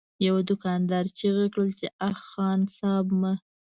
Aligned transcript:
يوه 0.25 0.41
دوکاندار 0.49 1.05
چيغه 1.19 1.45
کړه: 1.53 1.65
اه! 2.07 2.15
خان 2.29 2.59
صيب! 2.77 3.07
مه! 3.21 3.33